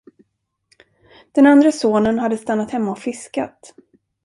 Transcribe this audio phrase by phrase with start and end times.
[1.31, 3.75] Den andre sonen hade stannat hemma och fiskat.